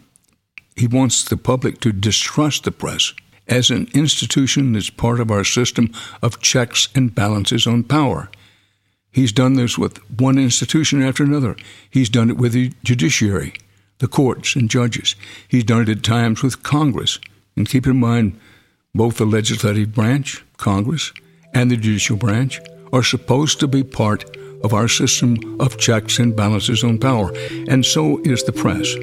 he 0.75 0.87
wants 0.87 1.25
the 1.25 1.37
public 1.37 1.81
to 1.81 1.93
distrust 1.93 2.65
the 2.65 2.71
press 2.71 3.15
as 3.49 3.71
an 3.71 3.89
institution 3.95 4.73
that's 4.73 4.91
part 4.91 5.21
of 5.21 5.31
our 5.31 5.45
system 5.45 5.93
of 6.23 6.41
checks 6.41 6.89
and 6.95 7.15
balances 7.15 7.67
on 7.67 7.83
power. 7.83 8.31
He's 9.17 9.33
done 9.33 9.55
this 9.55 9.79
with 9.79 9.97
one 10.21 10.37
institution 10.37 11.03
after 11.03 11.25
another. 11.25 11.57
He's 11.89 12.11
done 12.11 12.29
it 12.29 12.37
with 12.37 12.53
the 12.53 12.75
judiciary, 12.85 13.55
the 13.97 14.09
courts 14.09 14.55
and 14.55 14.69
judges. 14.69 15.17
He's 15.49 15.65
done 15.65 15.81
it 15.81 15.89
at 15.89 16.03
times 16.03 16.43
with 16.43 16.63
Congress. 16.63 17.19
And 17.57 17.67
keep 17.67 17.87
in 17.87 17.99
mind, 17.99 18.39
both 18.95 19.17
the 19.17 19.25
legislative 19.25 19.95
branch, 19.95 20.45
Congress, 20.59 21.15
and 21.55 21.71
the 21.71 21.79
judicial 21.79 22.19
branch 22.19 22.61
are 22.93 23.03
supposed 23.03 23.59
to 23.61 23.67
be 23.67 23.83
part 23.83 24.37
of 24.63 24.75
our 24.75 24.87
system 24.87 25.59
of 25.61 25.79
checks 25.79 26.19
and 26.19 26.37
balances 26.37 26.85
on 26.85 26.99
power, 26.99 27.33
and 27.71 27.87
so 27.87 28.21
is 28.23 28.45
the 28.45 28.53
press. 28.53 28.97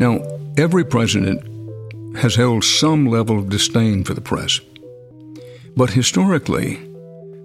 Now, 0.00 0.26
every 0.56 0.86
president 0.86 2.16
has 2.16 2.34
held 2.34 2.64
some 2.64 3.08
level 3.08 3.38
of 3.38 3.50
disdain 3.50 4.04
for 4.04 4.14
the 4.14 4.22
press. 4.22 4.58
But 5.76 5.90
historically, 5.90 6.80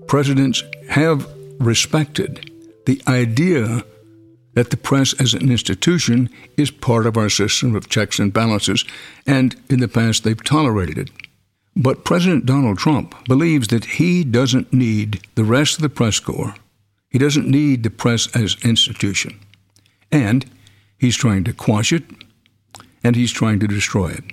presidents 0.08 0.64
have 0.90 1.28
respected 1.60 2.52
the 2.86 3.02
idea 3.08 3.84
that 4.54 4.72
the 4.72 4.78
press 4.78 5.14
as 5.22 5.34
an 5.34 5.52
institution 5.52 6.30
is 6.58 6.72
part 6.72 7.06
of 7.06 7.16
our 7.16 7.30
system 7.30 7.76
of 7.76 7.90
checks 7.90 8.18
and 8.18 8.34
balances, 8.34 8.86
and 9.26 9.56
in 9.70 9.80
the 9.80 9.88
past 9.88 10.24
they've 10.24 10.44
tolerated 10.44 10.98
it. 10.98 11.10
But 11.76 12.06
President 12.06 12.48
Donald 12.48 12.80
Trump 12.80 13.14
believes 13.26 13.68
that 13.68 13.86
he 13.86 14.24
doesn't 14.24 14.74
need 14.74 15.22
the 15.36 15.44
rest 15.44 15.76
of 15.76 15.84
the 15.84 15.90
press 15.90 16.20
corps. 16.20 16.56
He 17.10 17.20
doesn't 17.20 17.48
need 17.48 17.84
the 17.84 17.92
press 17.92 18.36
as 18.36 18.58
institution. 18.64 19.40
And 20.12 20.50
he's 20.98 21.16
trying 21.16 21.44
to 21.44 21.54
quash 21.54 21.94
it, 21.94 22.04
and 23.04 23.16
he's 23.16 23.32
trying 23.32 23.60
to 23.60 23.68
destroy 23.68 24.10
it. 24.10 24.24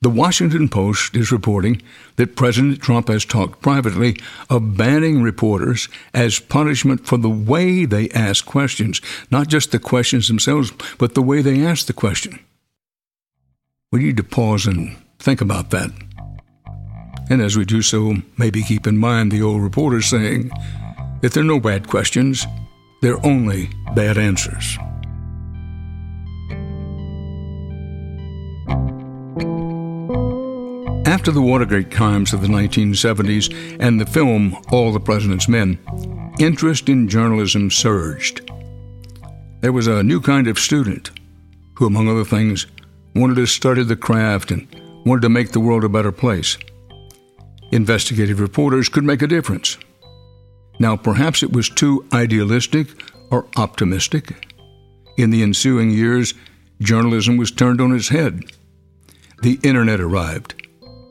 The 0.00 0.10
Washington 0.10 0.68
Post 0.68 1.16
is 1.16 1.32
reporting 1.32 1.82
that 2.14 2.36
President 2.36 2.80
Trump 2.80 3.08
has 3.08 3.24
talked 3.24 3.60
privately 3.60 4.16
of 4.48 4.76
banning 4.76 5.22
reporters 5.22 5.88
as 6.14 6.38
punishment 6.38 7.04
for 7.04 7.16
the 7.16 7.28
way 7.28 7.84
they 7.84 8.08
ask 8.10 8.46
questions, 8.46 9.00
not 9.32 9.48
just 9.48 9.72
the 9.72 9.80
questions 9.80 10.28
themselves, 10.28 10.72
but 10.98 11.16
the 11.16 11.22
way 11.22 11.42
they 11.42 11.66
ask 11.66 11.86
the 11.86 11.92
question. 11.92 12.38
We 13.90 14.04
need 14.04 14.16
to 14.18 14.22
pause 14.22 14.66
and 14.66 14.96
think 15.18 15.40
about 15.40 15.70
that. 15.70 15.90
And 17.28 17.42
as 17.42 17.56
we 17.56 17.64
do 17.64 17.82
so, 17.82 18.18
maybe 18.36 18.62
keep 18.62 18.86
in 18.86 18.98
mind 18.98 19.32
the 19.32 19.42
old 19.42 19.62
reporter 19.64 20.00
saying 20.00 20.52
that 21.22 21.32
there 21.32 21.42
are 21.42 21.46
no 21.46 21.58
bad 21.58 21.88
questions, 21.88 22.46
there 23.02 23.14
are 23.14 23.26
only 23.26 23.68
bad 23.96 24.16
answers. 24.16 24.78
After 31.08 31.30
the 31.30 31.40
Watergate 31.40 31.90
crimes 31.90 32.34
of 32.34 32.42
the 32.42 32.48
1970s 32.48 33.80
and 33.80 33.98
the 33.98 34.04
film 34.04 34.54
All 34.70 34.92
the 34.92 35.00
President's 35.00 35.48
Men, 35.48 35.78
interest 36.38 36.90
in 36.90 37.08
journalism 37.08 37.70
surged. 37.70 38.50
There 39.62 39.72
was 39.72 39.86
a 39.86 40.02
new 40.02 40.20
kind 40.20 40.46
of 40.48 40.58
student 40.58 41.10
who, 41.76 41.86
among 41.86 42.10
other 42.10 42.26
things, 42.26 42.66
wanted 43.14 43.36
to 43.36 43.46
study 43.46 43.84
the 43.84 43.96
craft 43.96 44.50
and 44.50 44.68
wanted 45.06 45.22
to 45.22 45.30
make 45.30 45.52
the 45.52 45.60
world 45.60 45.82
a 45.82 45.88
better 45.88 46.12
place 46.12 46.58
investigative 47.72 48.38
reporters 48.38 48.90
could 48.90 49.04
make 49.04 49.22
a 49.22 49.26
difference. 49.26 49.78
Now, 50.78 50.94
perhaps 50.94 51.42
it 51.42 51.54
was 51.54 51.70
too 51.70 52.06
idealistic 52.12 52.88
or 53.30 53.46
optimistic. 53.56 54.46
In 55.16 55.30
the 55.30 55.42
ensuing 55.42 55.90
years, 55.90 56.34
journalism 56.82 57.38
was 57.38 57.50
turned 57.50 57.80
on 57.80 57.94
its 57.94 58.10
head. 58.10 58.42
The 59.42 59.58
internet 59.62 60.00
arrived, 60.00 60.57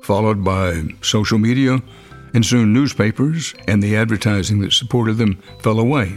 followed 0.08 0.42
by 0.42 0.82
social 1.02 1.38
media, 1.38 1.82
and 2.34 2.46
soon 2.46 2.72
newspapers 2.72 3.54
and 3.68 3.84
the 3.84 3.98
advertising 3.98 4.62
that 4.62 4.72
supported 4.72 5.16
them 5.16 5.36
fell 5.60 5.82
away. 5.82 6.16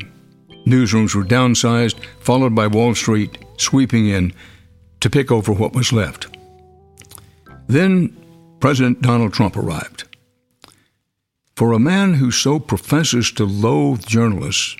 Newsrooms 0.64 1.12
were 1.12 1.24
downsized, 1.24 1.98
followed 2.20 2.54
by 2.54 2.68
Wall 2.68 2.94
Street 2.94 3.36
sweeping 3.56 4.06
in 4.06 4.32
to 5.00 5.10
pick 5.10 5.32
over 5.32 5.52
what 5.52 5.72
was 5.72 5.92
left. 5.92 6.28
Then 7.66 8.16
President 8.60 9.02
Donald 9.02 9.32
Trump 9.32 9.56
arrived. 9.56 10.04
For 11.56 11.72
a 11.72 11.80
man 11.80 12.14
who 12.14 12.30
so 12.30 12.60
professes 12.60 13.32
to 13.32 13.44
loathe 13.44 14.06
journalists, 14.06 14.76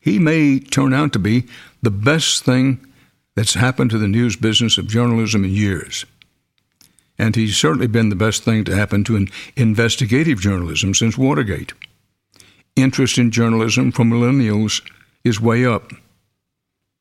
he 0.00 0.18
may 0.18 0.60
turn 0.60 0.92
out 0.92 1.14
to 1.14 1.18
be 1.18 1.46
the 1.80 1.90
best 1.90 2.44
thing 2.44 2.86
that's 3.36 3.54
happened 3.54 3.90
to 3.92 3.98
the 3.98 4.06
news 4.06 4.36
business 4.36 4.76
of 4.76 4.86
journalism 4.86 5.44
in 5.44 5.50
years. 5.50 6.04
And 7.18 7.34
he's 7.34 7.56
certainly 7.56 7.88
been 7.88 8.10
the 8.10 8.16
best 8.16 8.44
thing 8.44 8.64
to 8.64 8.76
happen 8.76 9.04
to 9.04 9.26
investigative 9.56 10.40
journalism 10.40 10.94
since 10.94 11.18
Watergate. 11.18 11.72
Interest 12.76 13.18
in 13.18 13.30
journalism 13.30 13.90
from 13.90 14.10
millennials 14.10 14.82
is 15.24 15.40
way 15.40 15.66
up. 15.66 15.92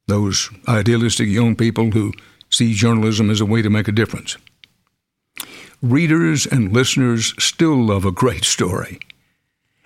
Those 0.08 0.50
idealistic 0.68 1.28
young 1.28 1.56
people 1.56 1.92
who 1.92 2.14
see 2.50 2.74
journalism 2.74 3.30
as 3.30 3.42
a 3.42 3.46
way 3.46 3.62
to 3.62 3.70
make 3.70 3.88
a 3.88 3.92
difference 3.92 4.38
readers 5.82 6.46
and 6.46 6.74
listeners 6.74 7.34
still 7.38 7.76
love 7.76 8.06
a 8.06 8.12
great 8.12 8.44
story. 8.44 9.00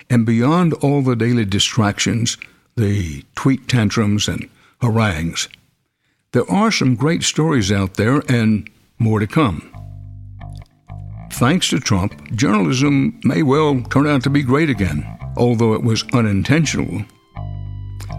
And 0.10 0.26
beyond 0.26 0.74
all 0.76 1.02
the 1.02 1.16
daily 1.16 1.46
distractions, 1.46 2.38
the 2.76 3.24
tweet 3.36 3.68
tantrums 3.68 4.28
and 4.28 4.50
harangues, 4.82 5.48
there 6.32 6.50
are 6.50 6.72
some 6.72 6.96
great 6.96 7.24
stories 7.24 7.72
out 7.72 7.96
there 7.96 8.24
and 8.30 8.70
more 9.00 9.20
to 9.20 9.28
come. 9.28 9.71
Thanks 11.42 11.70
to 11.70 11.80
Trump, 11.80 12.36
journalism 12.36 13.20
may 13.24 13.42
well 13.42 13.82
turn 13.90 14.06
out 14.06 14.22
to 14.26 14.30
be 14.30 14.44
great 14.44 14.70
again, 14.70 15.04
although 15.36 15.74
it 15.74 15.82
was 15.82 16.06
unintentional. 16.14 17.04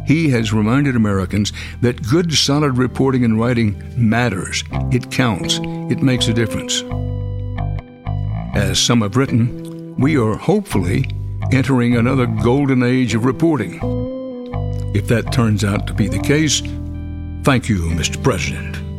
He 0.08 0.28
has 0.30 0.52
reminded 0.52 0.96
Americans 0.96 1.52
that 1.82 2.02
good, 2.08 2.32
solid 2.32 2.76
reporting 2.76 3.24
and 3.24 3.38
writing 3.38 3.80
matters. 3.96 4.64
It 4.90 5.12
counts. 5.12 5.61
It 5.62 6.02
makes 6.02 6.26
a 6.26 6.35
difference. 6.35 6.82
As 8.56 8.80
some 8.80 9.02
have 9.02 9.16
written, 9.16 9.94
we 9.94 10.16
are 10.18 10.35
hopefully 10.35 11.08
entering 11.52 11.94
another 11.94 12.26
golden 12.26 12.82
age 12.82 13.14
of 13.14 13.24
reporting. 13.24 13.78
If 14.96 15.06
that 15.06 15.32
turns 15.32 15.62
out 15.62 15.87
to 15.87 15.94
be 15.94 16.08
the 16.08 16.18
case, 16.18 16.61
thank 17.44 17.68
you, 17.68 17.82
Mr. 17.90 18.20
President. 18.20 18.91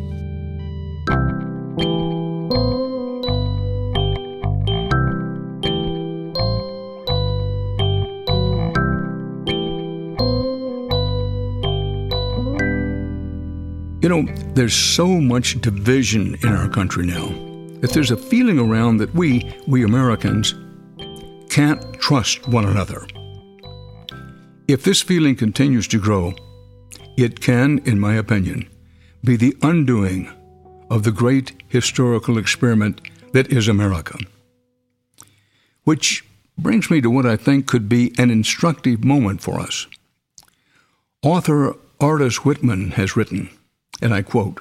You 14.04 14.10
know, 14.10 14.24
there's 14.54 14.74
so 14.76 15.08
much 15.08 15.62
division 15.62 16.36
in 16.44 16.50
our 16.50 16.68
country 16.68 17.06
now 17.06 17.28
that 17.80 17.92
there's 17.94 18.12
a 18.12 18.18
feeling 18.18 18.60
around 18.60 18.98
that 18.98 19.16
we, 19.16 19.50
we 19.66 19.86
Americans, 19.86 20.56
can't 21.50 21.82
trust 22.02 22.46
one 22.50 22.66
another. 22.66 23.08
If 24.68 24.84
this 24.84 25.02
feeling 25.02 25.38
continues 25.38 25.88
to 25.88 26.02
grow, 26.02 26.34
it 27.18 27.39
can, 27.39 27.80
in 27.86 27.98
my 27.98 28.16
opinion, 28.16 28.70
be 29.24 29.38
the 29.38 29.56
undoing 29.62 30.30
of 30.89 31.04
the 31.04 31.12
great 31.12 31.63
historical 31.70 32.38
experiment 32.38 33.00
that 33.32 33.54
is 33.54 33.70
America. 33.70 34.18
Which 35.86 36.26
brings 36.58 36.92
me 36.92 37.00
to 37.00 37.10
what 37.10 37.26
I 37.26 37.38
think 37.38 37.68
could 37.68 37.88
be 37.88 38.13
an 38.18 38.32
instructive 38.32 39.06
moment 39.06 39.42
for 39.42 39.62
us. 39.62 39.88
Author 41.22 41.78
Ardis 42.02 42.44
Whitman 42.44 42.92
has 42.92 43.16
written, 43.16 43.50
and 44.04 44.13
I 44.13 44.22
quote, 44.22 44.60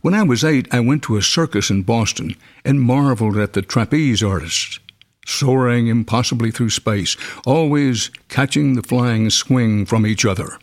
when 0.00 0.14
I 0.14 0.22
was 0.22 0.44
eight, 0.44 0.68
I 0.72 0.80
went 0.80 1.02
to 1.04 1.16
a 1.16 1.22
circus 1.22 1.70
in 1.70 1.82
Boston 1.82 2.36
and 2.64 2.80
marveled 2.80 3.36
at 3.36 3.52
the 3.52 3.62
trapeze 3.62 4.22
artists, 4.22 4.78
soaring 5.26 5.88
impossibly 5.88 6.52
through 6.52 6.70
space, 6.70 7.16
always 7.44 8.10
catching 8.28 8.74
the 8.74 8.82
flying 8.82 9.28
swing 9.28 9.84
from 9.84 10.06
each 10.06 10.24
other. 10.24 10.58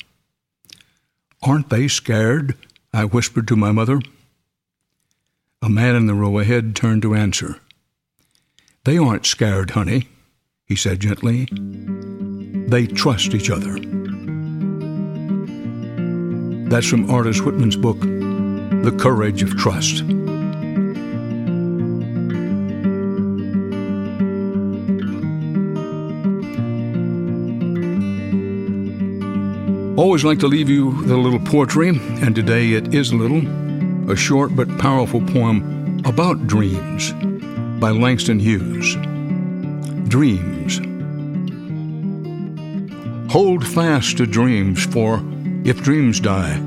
Aren't 1.44 1.70
they 1.70 1.90
scared? 1.90 2.56
I 2.94 3.04
whispered 3.04 3.48
to 3.50 3.58
my 3.58 3.74
mother. 3.74 4.00
A 5.62 5.70
man 5.70 5.96
in 5.96 6.06
the 6.06 6.14
row 6.14 6.40
ahead 6.40 6.76
turned 6.76 7.02
to 7.02 7.14
answer. 7.14 7.60
They 8.86 8.98
aren't 8.98 9.26
scared, 9.26 9.72
honey, 9.72 10.08
he 10.66 10.76
said 10.76 11.02
gently. 11.02 11.48
They 11.52 12.88
trust 12.88 13.34
each 13.34 13.50
other. 13.50 13.78
That's 16.76 16.88
from 16.88 17.08
Ardis 17.08 17.40
Whitman's 17.40 17.78
book, 17.78 18.02
The 18.02 18.94
Courage 19.00 19.42
of 19.42 19.56
Trust. 19.56 20.02
Always 29.98 30.26
like 30.26 30.40
to 30.40 30.48
leave 30.48 30.68
you 30.68 30.88
with 30.88 31.12
a 31.12 31.16
little 31.16 31.40
poetry, 31.40 31.88
and 31.88 32.36
today 32.36 32.74
it 32.74 32.94
is 32.94 33.12
a 33.12 33.16
little, 33.16 34.12
a 34.12 34.18
short 34.18 34.54
but 34.54 34.68
powerful 34.78 35.22
poem 35.22 36.02
about 36.04 36.46
dreams 36.46 37.14
by 37.80 37.92
Langston 37.92 38.38
Hughes. 38.38 38.98
Dreams. 40.10 40.82
Hold 43.32 43.66
fast 43.66 44.18
to 44.18 44.28
dreams, 44.28 44.86
for 44.86 45.24
if 45.66 45.82
dreams 45.82 46.20
die, 46.20 46.60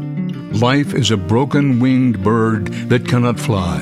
life 0.50 0.92
is 0.92 1.12
a 1.12 1.16
broken 1.16 1.78
winged 1.78 2.20
bird 2.24 2.66
that 2.88 3.06
cannot 3.06 3.38
fly. 3.38 3.78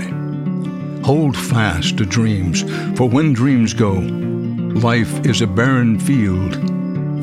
Hold 1.04 1.34
fast 1.34 1.96
to 1.96 2.04
dreams, 2.04 2.62
for 2.98 3.08
when 3.08 3.32
dreams 3.32 3.72
go, 3.72 3.92
life 3.92 5.24
is 5.24 5.40
a 5.40 5.46
barren 5.46 5.98
field 5.98 6.54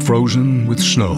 frozen 0.04 0.66
with 0.66 0.80
snow. 0.80 1.14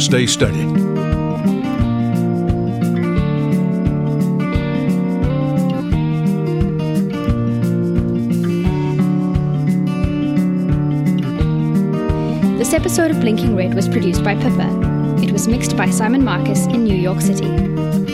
Stay 0.00 0.26
steady. 0.26 0.64
This 12.58 12.72
episode 12.72 13.10
of 13.10 13.20
Blinking 13.20 13.56
Red 13.56 13.74
was 13.74 13.88
produced 13.88 14.22
by 14.22 14.36
Pippa. 14.36 15.16
It 15.20 15.32
was 15.32 15.48
mixed 15.48 15.76
by 15.76 15.90
Simon 15.90 16.24
Marcus 16.24 16.66
in 16.66 16.84
New 16.84 16.96
York 16.96 17.20
City. 17.20 17.48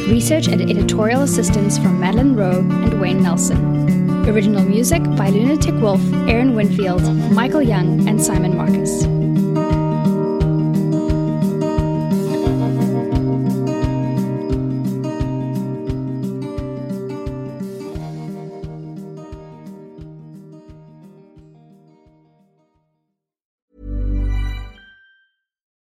Research 0.09 0.47
and 0.47 0.62
editorial 0.71 1.23
assistance 1.23 1.77
from 1.79 1.99
Madeline 1.99 2.37
Rowe 2.37 2.61
and 2.61 3.01
Wayne 3.01 3.23
Nelson. 3.25 4.29
Original 4.29 4.62
music 4.62 5.03
by 5.16 5.31
Lunatic 5.31 5.75
Wolf, 5.81 6.01
Aaron 6.29 6.55
Winfield, 6.55 7.03
Michael 7.33 7.61
Young, 7.61 8.09
and 8.09 8.23
Simon 8.23 8.57
Marcus. 8.57 9.05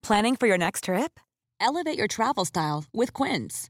Planning 0.02 0.36
for 0.36 0.48
your 0.48 0.58
next 0.58 0.86
trip? 0.86 1.20
Elevate 1.60 1.98
your 1.98 2.08
travel 2.08 2.46
style 2.46 2.86
with 2.94 3.14
Quince. 3.14 3.70